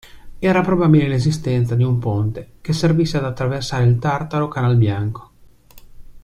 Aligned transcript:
Era 0.39 0.61
probabile 0.61 1.07
l'esistenza 1.07 1.75
di 1.75 1.83
un 1.83 1.99
ponte 1.99 2.53
che 2.61 2.73
servisse 2.73 3.17
ad 3.17 3.23
attraversare 3.25 3.83
il 3.83 3.99
Tartaro-Canalbianco. 3.99 5.31